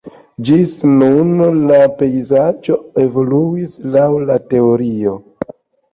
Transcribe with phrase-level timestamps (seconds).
[0.47, 0.71] Ĝis
[1.01, 5.15] nun la pejzaĝo evoluis laŭ la teorio.